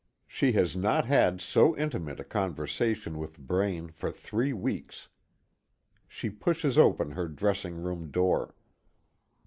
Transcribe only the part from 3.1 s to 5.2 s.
with Braine for three weeks.